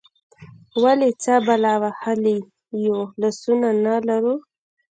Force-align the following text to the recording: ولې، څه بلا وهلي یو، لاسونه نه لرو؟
ولې، 0.83 1.09
څه 1.23 1.33
بلا 1.45 1.73
وهلي 1.83 2.37
یو، 2.85 2.99
لاسونه 3.21 3.67
نه 3.85 3.95
لرو؟ 4.07 4.35